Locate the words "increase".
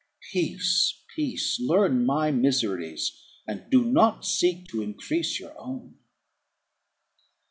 4.81-5.39